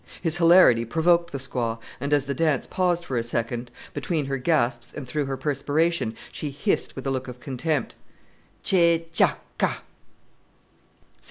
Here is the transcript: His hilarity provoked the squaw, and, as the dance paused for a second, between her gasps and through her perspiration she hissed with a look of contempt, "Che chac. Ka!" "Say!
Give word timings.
His 0.19 0.37
hilarity 0.37 0.83
provoked 0.83 1.29
the 1.31 1.37
squaw, 1.37 1.77
and, 1.99 2.11
as 2.11 2.25
the 2.25 2.33
dance 2.33 2.65
paused 2.65 3.05
for 3.05 3.17
a 3.17 3.23
second, 3.23 3.69
between 3.93 4.25
her 4.25 4.37
gasps 4.39 4.91
and 4.95 5.07
through 5.07 5.25
her 5.25 5.37
perspiration 5.37 6.15
she 6.31 6.49
hissed 6.49 6.95
with 6.95 7.05
a 7.05 7.11
look 7.11 7.27
of 7.27 7.39
contempt, 7.39 7.93
"Che 8.63 9.05
chac. 9.13 9.39
Ka!" 9.59 9.75
"Say! 9.75 9.81